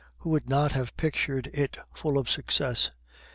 who 0.17 0.31
would 0.31 0.49
not 0.49 0.71
have 0.71 0.97
pictured 0.97 1.47
it 1.53 1.77
full 1.93 2.17
of 2.17 2.27
success? 2.27 2.89